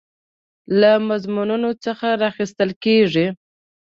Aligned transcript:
له 0.79 0.91
مضمونونو 1.09 1.69
څخه 1.85 2.07
راخیستل 2.23 2.69
کیږي. 2.83 3.27